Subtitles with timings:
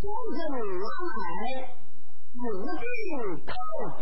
[0.00, 0.04] 公
[0.34, 1.18] 正安排，
[2.34, 2.36] 一
[2.80, 2.84] 定
[3.46, 3.48] 靠
[3.96, 4.00] 谱。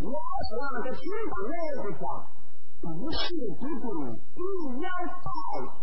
[0.00, 0.06] 我
[0.48, 0.50] 想
[0.84, 2.02] 这新党那个家，
[2.80, 3.16] 不是
[3.58, 3.86] 主公，
[4.36, 4.86] 你要
[5.18, 5.24] 靠
[5.80, 5.82] 谱。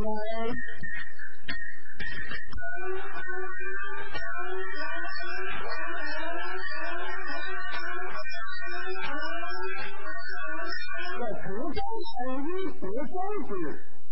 [13.61, 13.88] 我。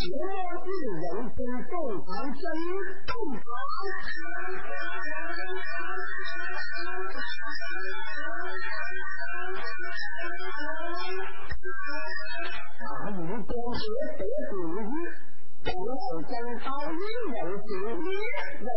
[0.00, 0.70] 我一
[1.02, 1.02] 人
[1.34, 1.36] 分
[1.68, 2.40] 凤凰真
[3.04, 3.42] 凤凰。
[12.78, 13.82] 打五光学
[14.18, 14.54] 得子，
[15.64, 15.90] 不要
[16.22, 16.94] 真刀人，
[18.60, 18.70] 人。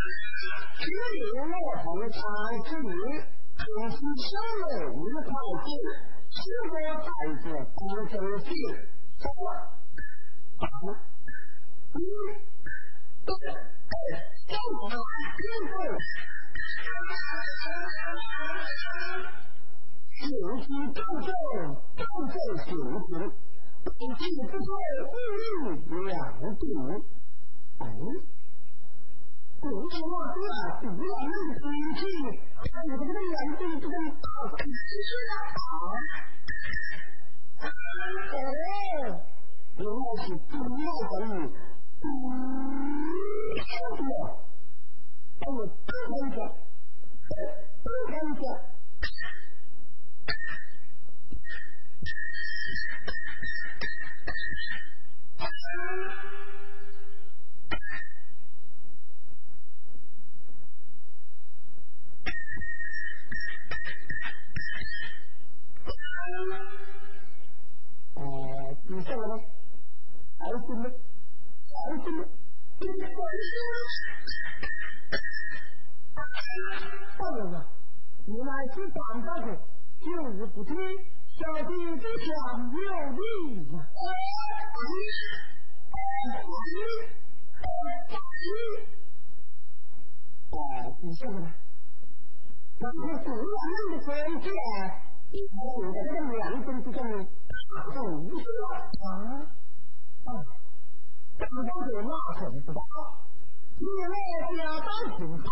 [0.00, 2.24] 十里路长，三
[2.64, 2.92] 十里，
[3.58, 4.28] 可惜千
[4.64, 5.28] 里无快
[5.62, 5.68] 信。
[6.32, 6.38] 十
[6.70, 7.08] 个袋
[7.42, 7.44] 子
[7.76, 8.48] 五九九，
[10.58, 10.64] 二、三、
[11.92, 12.02] 一、
[13.26, 13.44] 二、二、
[13.80, 13.92] 三、
[14.46, 15.92] 四、五、六、七、八、
[20.16, 22.64] 九、十、九、十、十、十、
[23.10, 23.36] 十、十、
[24.00, 24.66] 十、十、十、十、
[25.50, 26.58] 十、
[27.60, 28.39] 十、十、
[29.60, 29.72] 不要
[30.34, 30.48] 热，
[30.80, 31.62] 不要闷天
[31.96, 32.00] 气。
[32.60, 35.62] 我的这个眼睛这个到处都是的，好。
[37.60, 38.02] 好了，
[39.76, 40.72] 原来是金麦
[41.08, 41.12] 子，
[42.00, 42.04] 嗯，
[43.54, 44.02] 是不是？
[45.40, 46.36] 都听见？
[47.84, 48.42] 都听见？
[88.40, 88.48] 嗯，
[90.50, 90.56] 哎，
[91.02, 91.36] 你看看，
[92.80, 94.08] 当初祖母那么生
[94.40, 95.36] 气，还
[95.92, 98.40] 在这个娘子之中大胜无数
[98.72, 98.72] 啊！
[100.24, 100.28] 哎，
[101.36, 102.80] 长小姐那可不知道，
[103.76, 104.12] 因为
[104.56, 105.44] 家大贫寒，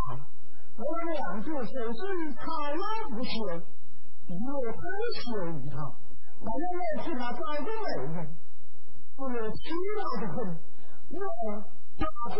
[0.78, 0.80] 我
[1.12, 2.00] 两处求亲，
[2.34, 2.40] 他
[2.72, 3.28] 那不求，
[4.26, 4.36] 一日
[4.72, 4.80] 三
[5.12, 5.20] 求
[5.60, 5.76] 一趟，
[6.40, 9.62] 我硬是那装着没认，是勤
[9.98, 10.56] 劳得很，
[11.10, 11.77] 我。
[11.98, 12.38] 大学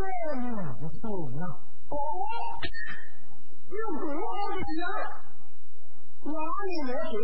[0.80, 1.44] 我受不了了
[1.91, 1.96] 哦
[3.69, 4.70] 有什么好紧
[6.22, 6.32] 哪
[6.64, 7.19] 里来的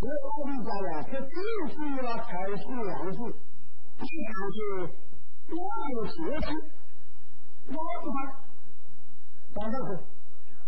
[0.00, 1.34] 我老人家呀是进
[1.74, 1.74] 去
[2.06, 3.18] 啊才是王室
[3.98, 4.56] 你就是
[5.48, 5.52] 多
[5.92, 6.46] 有学气
[7.66, 8.16] 我不怕
[9.54, 9.90] 反正是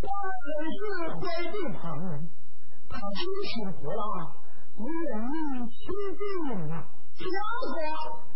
[0.03, 0.09] 我
[0.43, 0.79] 本是
[1.15, 1.23] 恢
[1.79, 2.13] 宏人
[2.89, 4.03] 他今天醒了
[4.77, 4.91] 我愿
[5.23, 5.31] 意
[5.71, 5.75] 亲
[6.17, 6.19] 自
[6.51, 6.79] 问问要
[7.63, 8.36] 说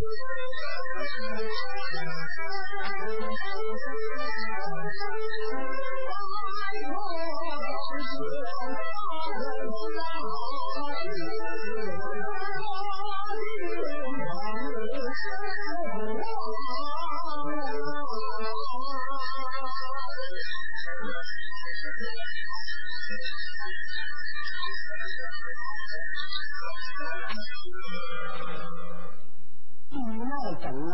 [0.00, 0.04] Oh,
[9.94, 10.67] my God.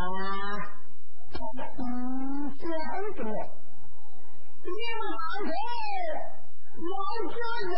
[0.05, 0.07] 啊，
[1.33, 1.37] 他
[1.77, 1.79] 兵
[3.17, 3.25] 多，
[4.63, 4.69] 你
[4.99, 5.51] 不防守，
[6.81, 6.87] 我
[7.31, 7.35] 叫
[7.71, 7.73] 人。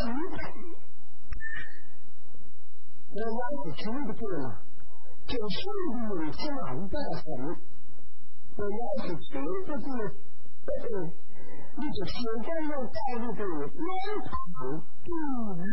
[3.08, 4.20] 我要是听不进，
[5.26, 5.56] 就上
[6.32, 6.44] 将
[6.88, 7.24] 报仇。
[8.56, 8.74] 我要
[9.04, 9.30] 是听
[9.66, 9.86] 不进，
[10.64, 10.88] 不对？
[11.78, 13.86] 你就现在要带一个冤
[14.24, 15.64] 枉的人。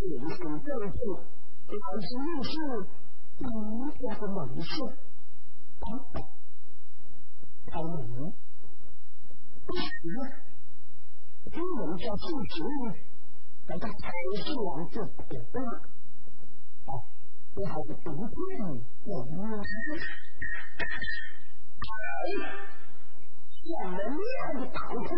[0.00, 1.02] 元勋正坐，
[1.66, 2.08] 老先
[2.44, 2.54] 生，
[3.38, 3.46] 儒
[4.00, 4.70] 家的门生。
[5.80, 5.84] 啊，
[7.72, 7.92] 老五，
[9.66, 10.47] 老六。
[11.58, 12.54] 金人家做生
[13.66, 15.58] 大家个财是两只苦的，
[16.86, 17.02] 啊，
[17.52, 18.06] 这还是独
[19.04, 19.60] 我们！
[22.28, 22.30] 哎，
[23.66, 25.10] 我们两个打出，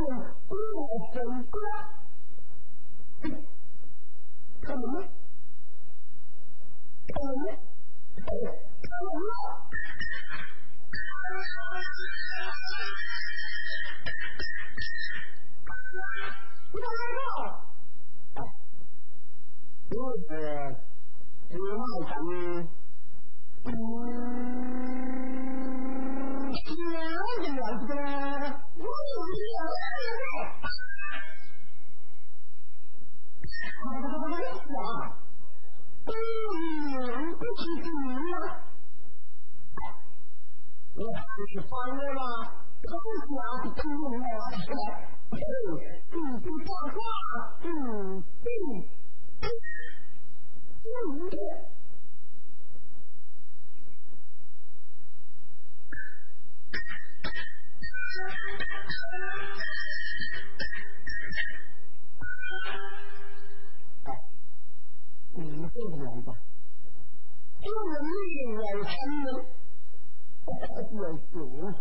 [15.93, 18.39] 你要乱动！
[19.91, 20.31] 我是
[21.49, 21.55] 里
[27.41, 27.59] 面
[27.89, 27.91] 的，
[28.79, 28.83] 我。
[33.83, 34.83] 我死了！
[36.05, 37.85] 不是你
[38.31, 38.35] 吗？
[40.95, 41.61] 我是
[42.15, 42.21] 你？
[42.83, 43.33] 从小
[43.75, 44.05] 听我
[44.57, 44.65] 学，
[45.31, 46.97] 字字叫化
[47.61, 47.65] 字
[48.23, 48.45] 字
[49.39, 49.43] 天，
[50.83, 50.85] 天
[51.31, 51.33] 字。
[64.05, 64.09] 哎，
[65.35, 65.39] 五
[65.69, 66.27] 字连着，
[67.61, 68.09] 字字
[68.43, 68.91] 有声，
[70.93, 71.35] 有精
[71.79, 71.81] 神。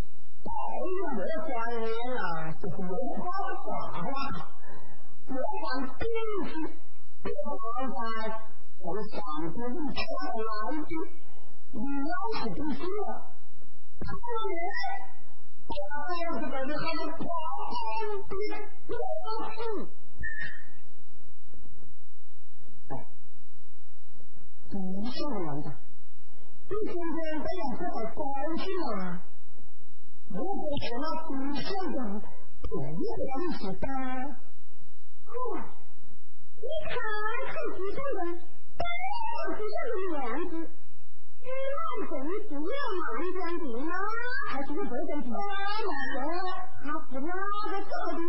[5.71, 6.03] 上兵
[6.43, 6.51] 器，
[7.23, 7.33] 不要
[8.81, 9.15] 我们上
[9.53, 10.03] 边一条，
[11.71, 11.79] 你
[12.09, 13.09] 要是不信啊，
[14.03, 14.11] 过
[14.49, 14.53] 年
[15.67, 15.71] 我
[16.03, 17.23] 还要是把你喊到旁
[18.27, 18.31] 边去。
[22.89, 22.93] 哎，
[24.69, 24.73] 不
[25.05, 25.65] 是我来的，
[26.67, 28.19] 你今天这样是把关
[28.57, 28.91] 系了？
[30.27, 31.63] 如果是那不是
[31.95, 31.97] 的，
[32.61, 33.87] 便宜的东西单。
[36.61, 36.93] 你看
[37.47, 38.19] 看徐正人，
[38.77, 40.53] 当然有徐正的良知。
[41.41, 42.13] 你乱整，
[42.47, 42.59] 只要
[42.99, 43.91] 马云将军吗？
[44.49, 45.25] 还是个白将军？
[45.33, 46.29] 他哪个？
[46.83, 48.19] 他是哪个将军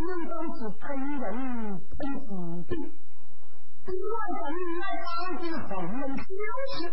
[0.00, 1.22] 你当是真人
[1.98, 2.24] 真事
[2.64, 2.72] 的，
[3.84, 6.24] 你万岁爷当的好人消
[6.72, 6.88] 息，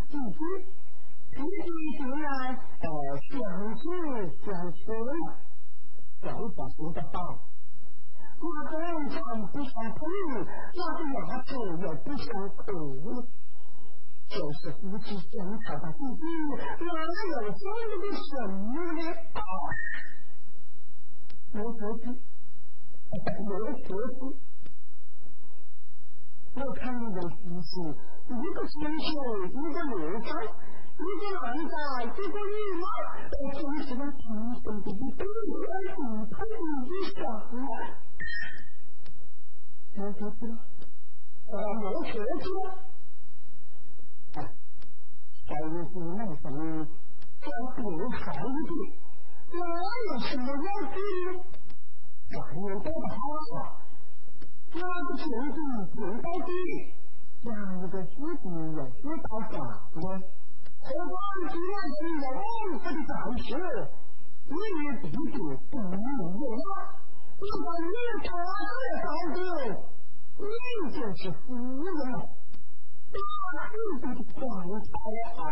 [0.07, 0.39] 弟弟。
[1.43, 1.43] 一
[1.97, 2.27] 得来，
[2.81, 2.87] 呃，
[3.29, 3.33] 相
[3.75, 3.83] 知
[4.43, 5.37] 相识嘛，
[6.21, 7.15] 早早说得到。
[8.41, 8.73] 我本
[9.09, 9.15] 想
[9.47, 10.31] 不想朋友，
[10.75, 12.63] 那个丫头也不想苦，
[14.27, 15.31] 就是夫妻相
[15.61, 16.23] 吵的弟弟，
[16.57, 18.99] 哪个有这么个什么呢？
[19.33, 19.41] 啊！
[21.51, 22.05] 我得知，
[23.09, 24.21] 我得。
[26.55, 27.71] 我看你的姿势，
[28.27, 29.09] 一个双手，
[29.45, 30.27] 一个脸上。
[30.99, 31.71] 一个男仔，
[32.03, 32.83] 一个女嘛，
[33.39, 34.21] 我真是个天
[34.61, 37.47] 生的一对儿不配的小孩。
[39.95, 40.51] 我说不了，
[41.47, 42.45] 我没车子。
[44.35, 44.37] 哎，
[45.47, 46.57] 该是那什么，
[47.39, 47.79] 叫不
[48.11, 48.71] 好一点，
[49.51, 49.57] 哪
[50.05, 50.99] 有什么要紧？
[52.29, 53.15] 外面多的好。
[54.71, 55.57] 那个兄弟
[55.95, 56.51] 不到底，
[57.41, 57.49] 两
[57.89, 58.11] 个师
[58.43, 59.53] 弟又是到啥
[59.95, 60.05] 呢？
[60.81, 61.13] 何况
[61.49, 62.25] 今年是人
[62.79, 63.49] 他的战士，
[64.47, 65.35] 你也必须
[65.69, 65.97] 不能了。
[67.39, 67.87] 如果你
[68.19, 68.27] 他这
[69.05, 69.37] 高度，
[70.39, 70.45] 你
[70.93, 71.91] 就是夫人。
[73.51, 74.41] 那你的光
[74.79, 74.87] 彩
[75.41, 75.43] 啊！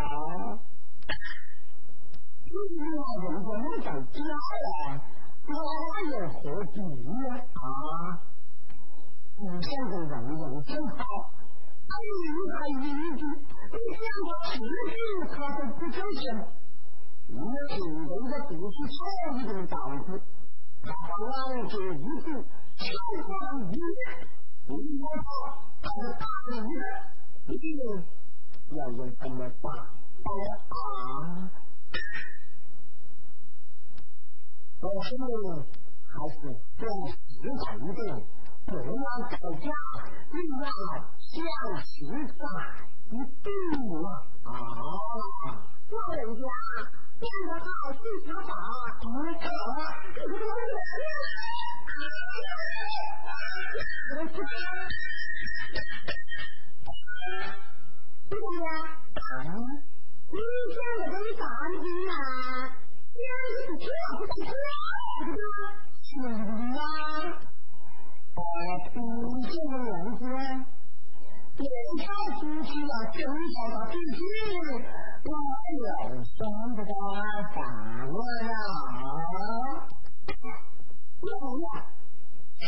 [2.46, 2.52] 你
[2.96, 4.18] 老人家没在家
[4.64, 5.02] 呀，
[5.48, 5.50] 那
[6.12, 6.36] 又何
[6.72, 7.12] 必呢？
[7.54, 7.66] 啊！
[9.40, 11.00] 你现在人人真好，
[11.88, 12.86] 他离开邻
[13.18, 13.22] 居，
[13.72, 14.96] 你讲个事情
[15.32, 16.22] 他都不交钱。
[17.28, 17.78] 你平
[18.08, 18.98] 等的不是草
[19.36, 19.74] 一个道
[20.06, 20.08] 子，
[20.84, 21.10] 他把
[21.54, 22.28] 两者一组，
[22.78, 22.86] 超
[23.24, 23.30] 过
[23.64, 24.00] 一年，
[24.68, 25.02] 你说
[25.82, 27.52] 他是大人的，
[28.70, 29.66] 你要问什么办法
[30.70, 30.80] 啊？
[34.80, 35.12] 我说
[36.06, 36.38] 还是
[36.78, 37.18] 多实
[37.66, 38.00] 在一点。
[38.68, 38.84] 不要
[39.30, 39.66] 在家，
[40.30, 40.68] 你要
[41.18, 41.34] 想
[41.86, 41.96] 实
[42.36, 42.44] 在
[43.08, 43.48] 一点
[44.44, 44.48] 啊！
[45.90, 46.44] 老人家，
[47.18, 48.52] 变得好气场大，
[49.00, 49.08] 你
[49.40, 49.42] 看，
[50.14, 51.08] 这个老人家，
[58.30, 58.62] 姑娘，
[60.28, 60.36] 你
[60.76, 62.14] 讲的都是啥子啊？
[63.16, 64.46] 讲的是错不错？
[66.04, 66.10] 是
[66.78, 67.48] 啊。
[68.38, 68.44] 我
[68.94, 68.94] 听
[69.42, 70.22] 见的人说，
[71.58, 71.66] 年
[71.98, 74.20] 少夫妻啊，真好的夫妻，
[75.26, 75.30] 我
[75.74, 75.82] 有
[76.22, 76.38] 生
[76.76, 76.94] 不得
[77.56, 77.58] 啥
[78.06, 78.14] 了
[78.46, 78.54] 呀？
[81.20, 81.26] 姑
[81.58, 81.66] 娘，
[82.60, 82.64] 你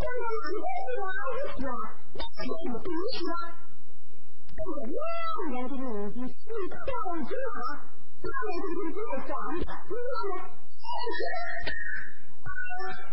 [0.00, 1.70] 讲的哪个是哪个是啊？
[2.16, 3.32] 我不懂是啊。
[4.56, 4.96] 这个娘
[5.50, 6.40] 娘的年纪是
[6.70, 6.80] 可
[7.28, 7.84] 知啊，
[8.22, 9.60] 哪年这个这么长的？
[9.60, 10.16] 你看
[12.80, 13.12] 呢？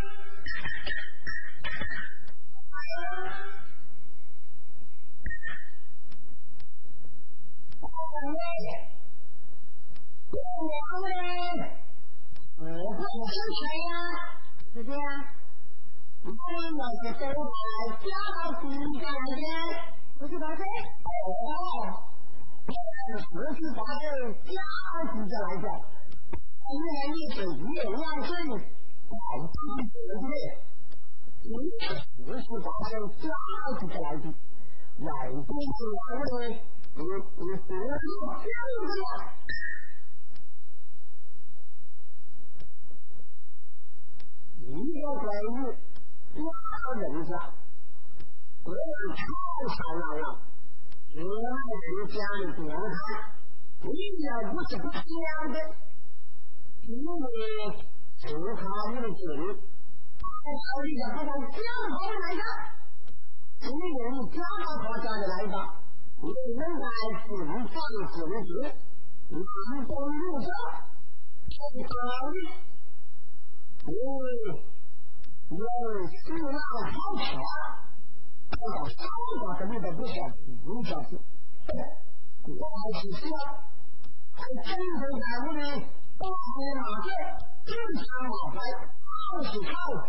[10.29, 10.37] 姑
[10.69, 10.69] 娘
[11.01, 11.05] 们，
[12.57, 13.93] 你们是谁呀？
[14.73, 15.05] 谁呀？
[16.21, 17.57] 俺们要是都在
[17.97, 18.05] 家
[18.37, 18.63] 到新
[19.01, 19.03] 疆
[19.33, 19.41] 去，
[20.19, 21.29] 不是没事，哎呦，
[22.69, 22.71] 俺
[23.09, 23.25] 们十
[23.57, 24.05] 十八九
[24.45, 24.53] 家
[24.93, 25.65] 到新疆来的，
[26.69, 28.29] 一年一水一样水，
[29.09, 29.81] 管住不
[30.21, 30.23] 住？
[31.41, 31.49] 俺
[32.27, 33.23] 们十十八九家
[33.65, 34.23] 到新疆来的，
[35.01, 35.49] 管住不
[36.29, 36.45] 住嘞？
[36.93, 38.99] 我我我我告诉你，
[44.67, 45.57] 人家在日，
[46.33, 46.43] 不叫
[46.99, 47.31] 人家，
[48.63, 49.19] 别人吵
[49.67, 50.21] 吵嚷，
[51.15, 51.23] 你爱
[51.81, 52.59] 人家里别，
[53.81, 55.11] 你也不是不你
[55.53, 55.55] 的，
[56.83, 57.49] 你人
[58.19, 58.21] 做
[58.53, 59.31] 好你的不，
[60.83, 62.43] 人家的不讲，讲的好的来的，
[63.61, 65.80] 你讲讲的好，讲的来的。
[66.23, 66.61] 你乃
[67.25, 67.73] 四方三
[68.13, 68.49] 世的主，
[69.31, 69.41] 南
[69.87, 70.45] 方六家
[71.49, 71.83] 都得
[72.29, 72.33] 为。
[75.49, 77.25] 我有四大豪强，
[78.51, 79.01] 得到三
[79.41, 80.13] 大的力量不少，
[80.63, 81.11] 五家子，
[82.45, 83.35] 我还是需要
[84.31, 85.59] 还真正在我们
[86.19, 87.09] 大海那边
[87.65, 88.61] 正常往来，
[89.01, 89.73] 靠是靠
[90.05, 90.07] 火，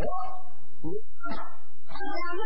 [0.83, 0.85] 你
[1.25, 1.41] 看，
[1.87, 2.37] 还有？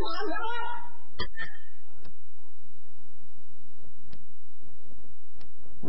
[5.82, 5.88] 你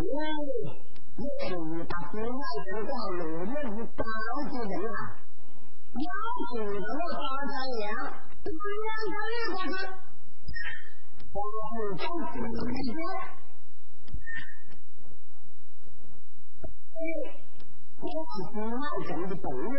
[1.16, 3.76] 你你把婚外人挂了，那你
[4.68, 5.00] 人啊？
[5.98, 6.00] 要
[6.50, 7.82] 几人我当三爷，
[8.44, 8.46] 不
[8.84, 9.72] 让他日过去。
[11.34, 11.36] 皇
[11.70, 11.72] 后
[12.36, 13.02] 人？
[16.94, 17.00] 哎，
[18.00, 19.78] 我是婚外人的朋友，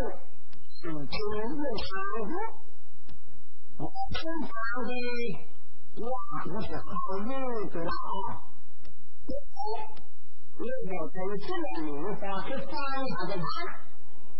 [3.78, 4.90] 我是他的，
[5.96, 6.00] 我
[6.42, 6.80] 不是好
[7.24, 7.30] 日
[7.78, 7.88] 啊。
[10.58, 10.62] 你
[10.94, 13.42] 要真实的名花是放下的看，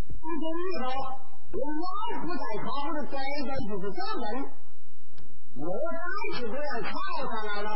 [0.07, 0.85] 从今以后，
[1.51, 1.85] 我老
[2.21, 3.15] 不再考，我再
[3.47, 4.23] 再就是咱们，
[5.55, 5.97] 我还
[6.39, 6.89] 是这样考
[7.25, 7.67] 上来了。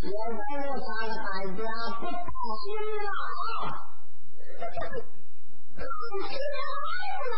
[0.00, 1.60] 现在我三个大家
[1.98, 2.10] 不放
[2.60, 2.68] 心
[3.04, 3.10] 了，
[5.76, 5.82] 放
[6.28, 6.30] 心
[7.30, 7.34] 了。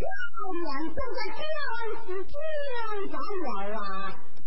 [0.00, 1.62] 老年都在这样
[2.06, 2.34] 是这
[2.76, 2.80] 样
[3.12, 3.46] 干了
[3.78, 3.84] 啊，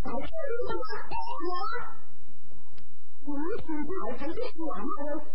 [0.04, 0.28] 还是
[0.68, 1.12] 什么好
[1.44, 1.56] 呢？
[3.26, 3.30] 你
[3.64, 4.86] 现在真是我们，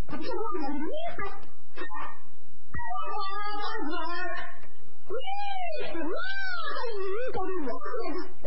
[0.07, 1.19] 他比我们厉害。
[2.71, 2.79] 大
[3.89, 3.91] 哥，
[5.09, 5.13] 你
[5.87, 6.13] 是哪
[6.75, 7.01] 个一
[7.33, 7.51] 个我们
[8.43, 8.47] 的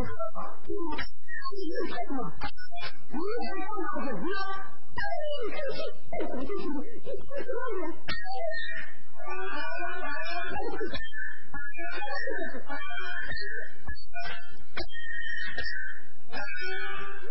[0.66, 1.02] 你看
[1.54, 2.18] 你什么？
[3.10, 4.24] 你还要闹什么？
[4.94, 5.78] 你看这
[6.26, 6.62] 怎么就是
[7.04, 7.06] 这
[7.42, 7.82] 什么人？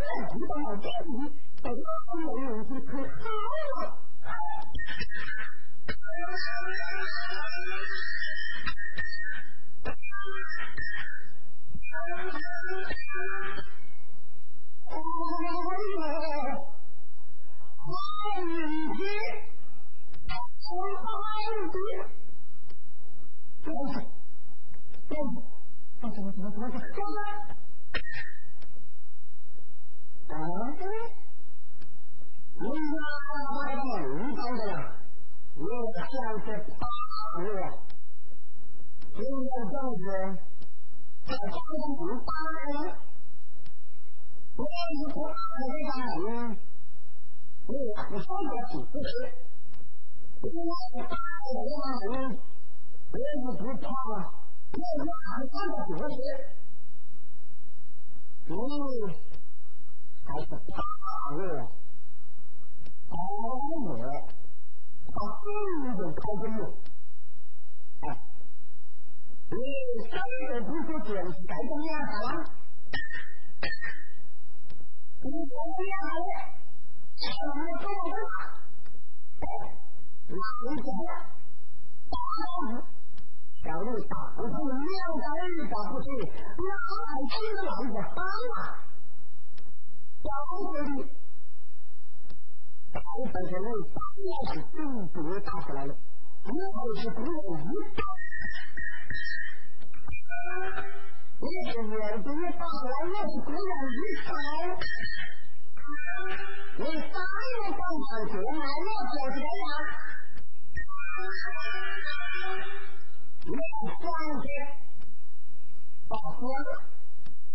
[0.06, 1.10] 我知道这里
[1.64, 1.76] 把老
[2.36, 2.84] 年弄清
[36.14, 36.22] 楚好了。
[36.22, 36.78] 我想是怕
[37.38, 37.46] 我，
[39.14, 40.06] 今天正是
[41.26, 41.58] 在江
[41.98, 42.30] 东打
[42.62, 42.70] 人，
[44.56, 45.92] 我一不怕这个
[46.30, 46.30] 人，
[47.66, 47.70] 我
[48.10, 49.12] 不说个几不是，
[50.42, 51.74] 我不怕这个
[52.14, 52.16] 人，
[53.12, 53.86] 我一不怕，
[54.72, 55.12] 我哪
[55.50, 56.16] 说个不是，
[58.46, 58.52] 你
[60.26, 60.74] 还是怕
[61.34, 61.42] 我，
[63.10, 63.12] 怕
[63.90, 64.43] 我。
[65.14, 65.46] 他真
[65.96, 66.62] 就开根了，
[68.02, 68.06] 哎，
[69.52, 69.56] 你
[70.10, 70.12] 三
[70.50, 72.50] 个不说就是该怎么样了？
[75.22, 76.20] 你怎么样了？
[77.16, 78.34] 什么都不怕，
[79.40, 79.46] 哎，
[80.28, 81.10] 那你怎么样？
[82.10, 82.74] 打老子，
[83.62, 86.70] 小路打不出，两个儿打不去，哪
[87.06, 88.18] 还吃老子好
[88.58, 88.82] 啊？
[90.24, 90.28] 小
[91.06, 91.23] 子。
[92.94, 94.78] 打翻天来，当然是真
[95.10, 95.92] 多打出来了。
[96.46, 96.48] 我
[97.02, 98.00] 是不愿意打，
[101.40, 102.22] 我是愿意
[102.54, 104.30] 打，我是不愿意打。
[106.78, 107.18] 你打
[107.58, 108.06] 我干嘛？
[108.30, 109.74] 就拿我做这样。
[113.46, 113.50] 我
[113.90, 114.02] 皇
[114.40, 114.46] 帝，
[116.08, 116.42] 大哥，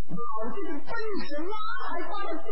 [0.08, 0.14] 老
[0.50, 0.90] 子的本
[1.22, 1.54] 事哪
[1.88, 2.46] 还打得下？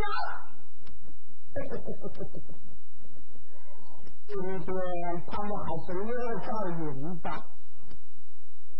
[4.26, 4.60] 今天
[5.26, 6.04] 他们还是我
[6.44, 7.26] 找人吧，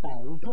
[0.02, 0.04] 再
[0.42, 0.44] 个，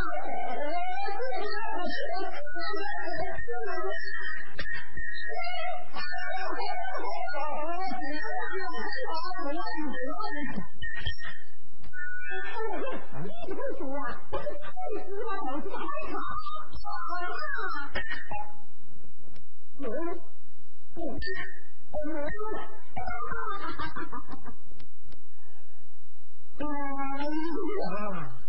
[13.91, 14.21] 啊。
[26.59, 26.65] 啊
[27.87, 28.40] 啊啊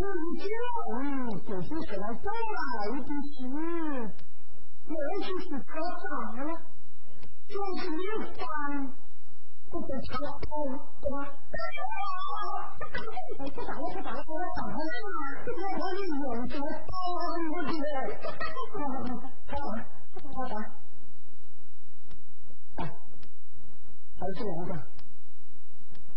[0.00, 0.06] 自
[0.40, 0.48] 己
[0.96, 1.02] 嗯，
[1.44, 2.58] 就是什么再来
[2.96, 3.36] 的事，
[4.86, 5.68] 那就是他
[6.00, 6.04] 咋
[6.42, 6.48] 了？
[7.46, 8.00] 就是你
[8.32, 8.42] 烦，
[9.70, 11.14] 不得他了，对吧？
[13.36, 14.74] 不打了，不打了，我打了，
[15.44, 16.00] 这个我有
[16.48, 16.92] 什么大
[17.52, 17.72] 问题？
[19.46, 19.60] 他打，
[20.14, 20.54] 他打，
[22.76, 22.88] 啊，
[24.18, 24.72] 还是我打？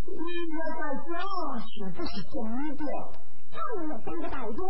[0.05, 0.09] 你
[0.53, 1.11] 要在家
[1.59, 2.33] 是不是中
[2.77, 2.81] 的？
[3.53, 4.65] 唱了三个倒桌，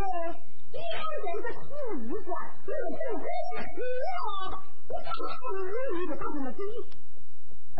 [0.73, 1.63] 你看人是裤
[2.03, 3.79] 子短，裤子短，你
[4.11, 4.53] 妈的，
[4.89, 5.07] 我操
[5.55, 5.57] 你
[5.95, 6.59] 妈的，大公鸡！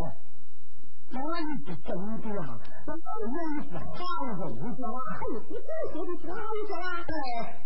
[1.12, 2.56] 那你是真的啊？
[2.86, 2.96] 那我
[3.28, 4.00] 那意思，放
[4.38, 4.98] 个无锅啊？
[5.20, 6.32] 嘿，你这说的是无
[6.66, 6.88] 锅啊？
[7.04, 7.12] 对，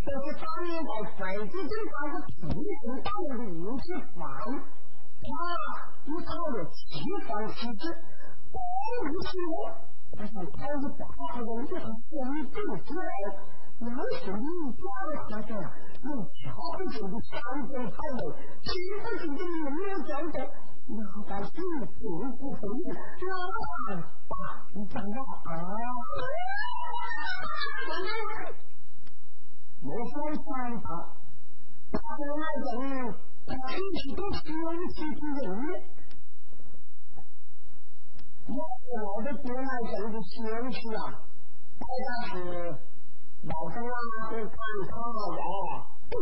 [0.04, 3.86] 这是大面包，反正正我是皮子，大的不是
[4.18, 4.26] 房。
[5.18, 5.30] 啊，
[6.04, 6.82] 你到了西
[7.28, 7.82] 方世界，
[8.50, 8.58] 都
[9.04, 9.30] 不是。
[10.16, 11.02] 但是，他是大
[11.38, 12.90] 人，就是不能不教。
[13.80, 14.44] 你们是一
[14.74, 15.50] 家的和尚，
[16.02, 16.36] 用巧
[16.90, 17.32] 嘴的三
[17.68, 18.20] 分安慰，
[18.62, 18.66] 使
[19.04, 20.34] 自己的女儿长成
[20.88, 21.54] 老百姓
[21.86, 22.00] 媳
[22.38, 23.32] 妇的样子，老
[23.86, 24.32] 汉打
[24.72, 25.16] 不长到
[25.46, 25.50] 儿。
[29.80, 30.42] 我告诉
[30.82, 30.86] 他，
[31.92, 32.66] 他的爱人
[33.46, 35.22] 他一直都喜欢妻子。
[38.48, 39.60] 我的最爱
[39.92, 40.32] 讲的天
[40.72, 41.20] 气啊，
[41.78, 41.84] 大
[42.32, 42.34] 是
[43.44, 43.94] 老生啊，
[44.30, 44.56] 都看
[44.88, 45.84] 上了我。
[46.08, 46.16] 不，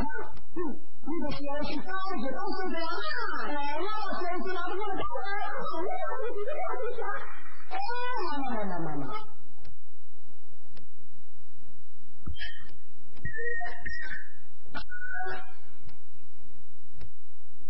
[0.00, 0.02] 啊，
[0.52, 0.58] 你
[1.06, 2.84] 你的天气到处都是这样
[3.30, 3.86] 啊，来了，
[4.18, 5.94] 天气拿不住了，好呀，
[7.70, 9.39] 啊，哎，妈。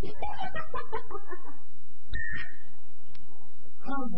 [0.09, 1.45] 哈哈哈哈哈哈，
[3.85, 4.13] 胖子，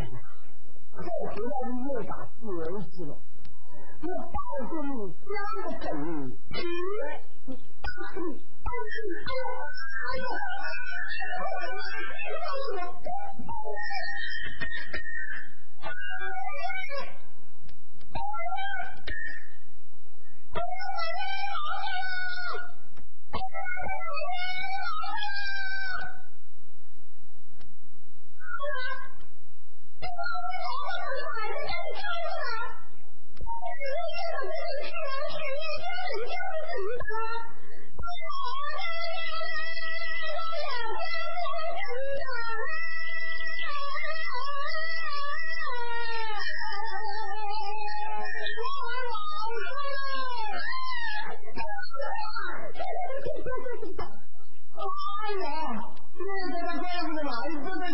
[0.93, 3.13] 快回来，你又要打四个人字了，
[4.03, 4.37] 我告
[4.69, 4.91] 诉你，
[5.23, 5.33] 香
[5.81, 5.97] 得很。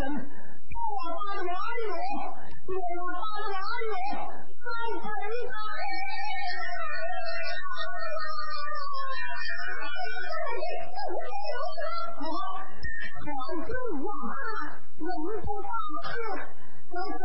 [0.08, 1.92] 人，我爸的哪里有？
[2.66, 2.72] 我
[3.12, 4.16] 爸的哪里有？
[4.58, 4.66] 再
[5.00, 5.52] 看一看，
[12.18, 12.26] 我
[13.28, 14.36] 还真我看
[14.98, 15.06] 能
[15.44, 15.68] 不大
[16.08, 16.10] 事。
[16.90, 17.22] 老哥，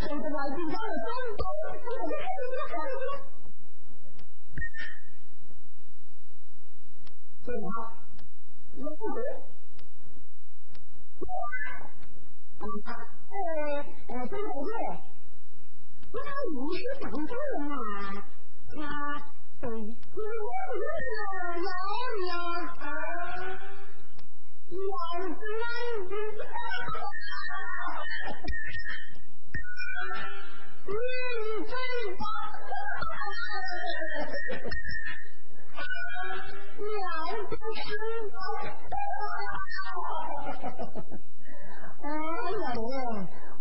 [0.00, 1.06] 这个来宾到了山
[1.36, 2.12] 东，我得
[2.72, 3.06] 看一看。
[7.44, 7.74] 正好，
[8.78, 9.43] 老哥。
[12.74, 12.90] 呃
[14.08, 14.68] 呃，张宝瑞，
[16.10, 17.72] 不知道你是广州人吗？
[18.68, 18.76] 他
[19.60, 20.18] 对，你认
[25.34, 25.64] 不认？
[30.86, 30.90] 你
[31.64, 31.72] 真
[32.18, 32.22] 棒！
[36.80, 36.88] 我
[37.48, 37.84] 不是。
[42.74, 42.76] 哎，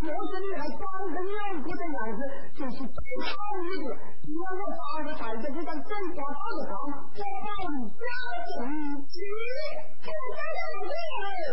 [0.04, 0.82] 我说你还装
[1.14, 1.24] 着无
[1.64, 2.20] 辜的样子，
[2.56, 3.32] 就是最好
[3.64, 3.88] 厌的！
[4.26, 5.90] 你让我装我汉子，就当个假不
[6.54, 6.74] 知道，
[7.14, 8.02] 在那里交
[8.48, 8.52] 警
[9.08, 9.16] 局，
[10.02, 10.10] 我真
[10.54, 10.90] 想问，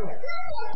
[0.08, 0.74] 让我你？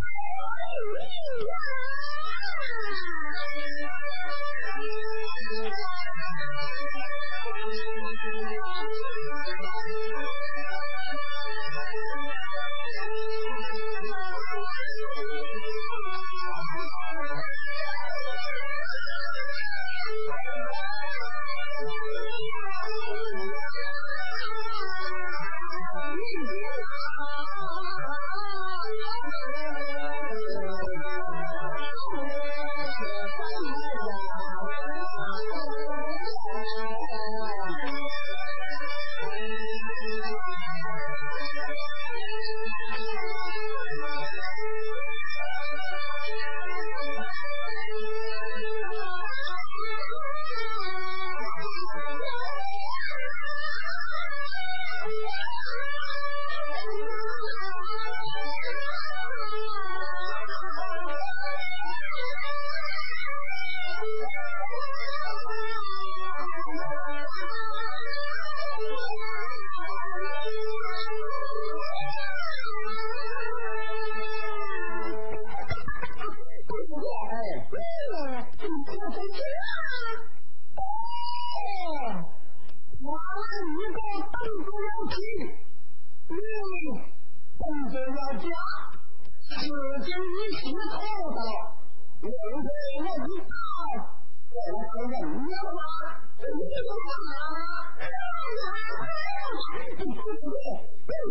[95.45, 97.53] 你要干嘛啊你要干嘛啊
[97.95, 98.73] 你要干嘛啊你要干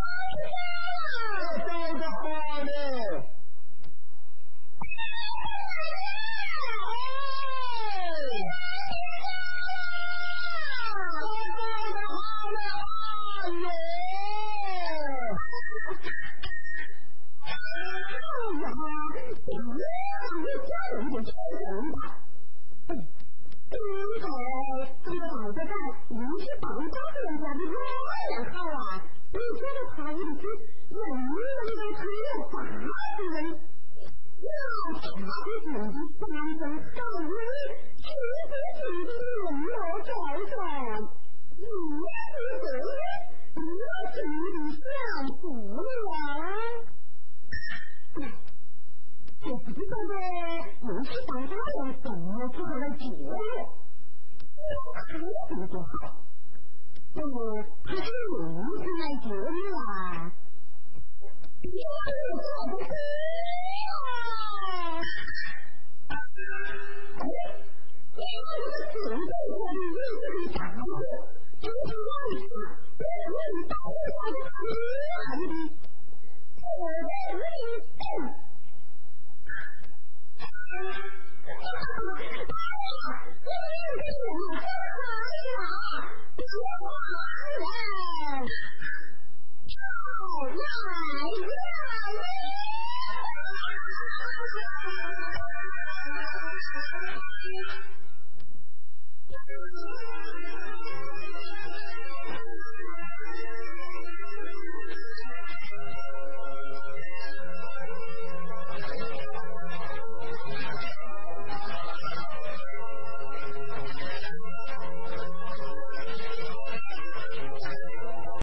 [19.34, 21.96] 行，你家人就吃不完吧。
[23.74, 23.78] 应
[24.22, 24.26] 该
[25.04, 25.62] 这个老子在
[26.10, 27.44] 你是当家人的
[27.74, 27.76] 老
[28.54, 30.46] 好啊，你觉得他一直
[30.90, 31.92] 有没有那个
[32.50, 32.68] 可的
[33.34, 33.36] 人？
[34.44, 34.48] 那
[35.00, 36.22] 他的人的三
[36.60, 37.34] 分好人，
[37.98, 39.12] 其实真的
[39.50, 40.12] 没有找
[40.46, 40.54] 上。
[41.58, 42.66] 你是谁？
[43.56, 43.58] 我
[44.14, 44.16] 真
[44.54, 44.86] 的想
[45.40, 45.44] 不
[45.82, 46.93] 了。
[49.46, 50.14] 我不知道呢，
[50.82, 53.28] 有些大大的怎么做的节解我？
[54.56, 54.62] 那
[54.96, 55.86] 还有什么就好？
[57.14, 57.36] 那么
[57.84, 58.04] 他是有
[58.48, 59.36] 意来解我
[59.92, 60.32] 啊？
[97.44, 97.68] Thank
[99.48, 100.13] you.